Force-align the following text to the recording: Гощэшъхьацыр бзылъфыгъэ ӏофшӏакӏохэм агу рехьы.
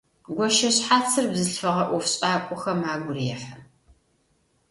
Гощэшъхьацыр 0.35 1.25
бзылъфыгъэ 1.31 1.83
ӏофшӏакӏохэм 1.89 2.79
агу 2.93 3.13
рехьы. 3.15 3.53